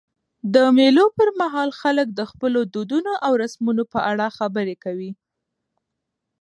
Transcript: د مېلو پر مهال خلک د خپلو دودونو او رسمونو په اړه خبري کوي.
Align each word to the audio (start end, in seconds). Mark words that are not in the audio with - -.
د 0.53 0.55
مېلو 0.77 1.05
پر 1.17 1.29
مهال 1.41 1.69
خلک 1.81 2.07
د 2.13 2.21
خپلو 2.31 2.59
دودونو 2.73 3.13
او 3.25 3.31
رسمونو 3.43 3.83
په 3.93 3.99
اړه 4.11 4.25
خبري 4.37 4.75
کوي. 4.83 5.11